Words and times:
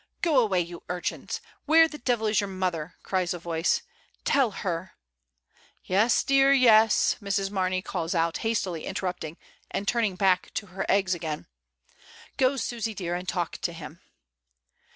"Go 0.23 0.39
away, 0.39 0.61
you 0.61 0.81
urchins. 0.89 1.41
Where 1.67 1.87
the 1.87 1.99
devil 1.99 2.25
is 2.25 2.41
your 2.41 2.47
mother?" 2.47 2.95
cries 3.03 3.35
a 3.35 3.37
voice. 3.37 3.83
"Tell 4.25 4.49
her". 4.49 4.93
"Yes, 5.83 6.23
dear, 6.23 6.51
yes," 6.51 7.17
Mrs. 7.21 7.51
Mamey 7.51 7.83
calls 7.83 8.15
out, 8.15 8.37
hastily 8.37 8.87
interrupting, 8.87 9.37
and 9.69 9.87
turning 9.87 10.15
back 10.15 10.51
to 10.55 10.65
her 10.73 10.87
eggs 10.89 11.13
again. 11.13 11.45
"Go, 12.37 12.55
Susy 12.57 12.95
dear, 12.95 13.13
and 13.13 13.29
talk 13.29 13.59
to 13.59 13.73
him." 13.73 13.99